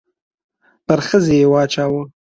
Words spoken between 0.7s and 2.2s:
پر ښځې يې واچاوه.